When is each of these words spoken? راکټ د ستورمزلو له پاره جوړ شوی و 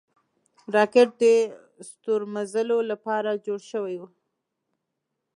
راکټ 0.75 1.09
د 1.21 1.23
ستورمزلو 1.89 2.77
له 2.89 2.95
پاره 3.05 3.33
جوړ 3.45 3.59
شوی 3.71 3.95
و 3.99 4.03